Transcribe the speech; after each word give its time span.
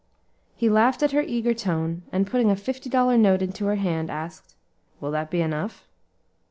He 0.55 0.67
laughed 0.67 1.03
at 1.03 1.11
her 1.11 1.21
eager 1.21 1.53
tone, 1.53 2.01
and 2.11 2.25
putting 2.25 2.49
a 2.49 2.55
fifty 2.55 2.89
dollar 2.89 3.19
note 3.19 3.43
into 3.43 3.67
her 3.67 3.75
hand, 3.75 4.09
asked, 4.09 4.55
"Will 4.99 5.11
that 5.11 5.29
be 5.29 5.41
enough?" 5.41 5.85